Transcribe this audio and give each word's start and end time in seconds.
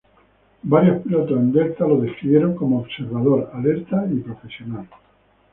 Varios 0.63 1.03
pilotos 1.03 1.37
en 1.37 1.51
Delta 1.51 1.85
lo 1.87 2.01
describieron 2.01 2.55
como 2.55 2.79
observador, 2.79 3.51
alerta 3.53 4.03
y 4.11 4.15
profesional. 4.21 4.87